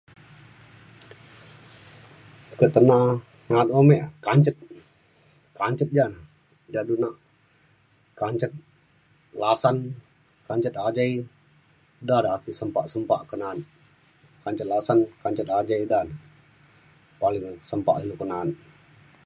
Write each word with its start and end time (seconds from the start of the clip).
ketena 2.59 2.99
na’at 3.49 3.69
ame 3.79 3.97
kencet. 4.25 4.57
kancet 5.59 5.89
ja 5.97 6.05
na 6.13 6.19
ja 6.73 6.81
du 6.89 6.95
na 7.03 7.09
kancet 8.19 8.53
lasan 9.41 9.77
kancet 10.47 10.75
ajai 10.87 11.11
da 12.07 12.17
da 12.25 12.31
tisen 12.43 12.59
sempa 12.59 12.81
sempa 12.93 13.17
kenaan 13.29 13.59
kancet 14.43 14.67
lasan 14.73 14.99
kancet 15.23 15.49
ajai 15.59 15.79
ida 15.85 15.99
na 16.07 16.15
paling 17.19 17.45
sempa 17.71 17.91
ilu 18.01 18.15
ke 18.19 18.25
na’at 18.31 18.49